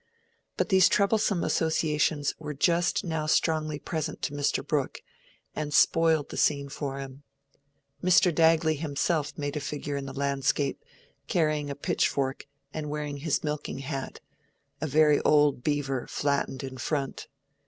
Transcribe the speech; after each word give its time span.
But 0.57 0.69
these 0.69 0.89
troublesome 0.89 1.43
associations 1.43 2.33
were 2.39 2.55
just 2.55 3.03
now 3.03 3.27
strongly 3.27 3.77
present 3.77 4.23
to 4.23 4.33
Mr. 4.33 4.65
Brooke, 4.67 5.03
and 5.55 5.71
spoiled 5.71 6.29
the 6.29 6.37
scene 6.37 6.69
for 6.69 6.97
him. 6.97 7.21
Mr. 8.03 8.33
Dagley 8.33 8.77
himself 8.77 9.37
made 9.37 9.55
a 9.55 9.59
figure 9.59 9.97
in 9.97 10.07
the 10.07 10.13
landscape, 10.13 10.83
carrying 11.27 11.69
a 11.69 11.75
pitchfork 11.75 12.47
and 12.73 12.89
wearing 12.89 13.17
his 13.17 13.43
milking 13.43 13.77
hat—a 13.77 14.87
very 14.87 15.21
old 15.21 15.63
beaver 15.63 16.07
flattened 16.07 16.63
in 16.63 16.77
front. 16.79 17.27